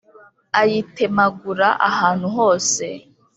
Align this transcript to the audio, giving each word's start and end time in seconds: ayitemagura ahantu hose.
ayitemagura 0.59 1.69
ahantu 1.89 2.27
hose. 2.37 2.85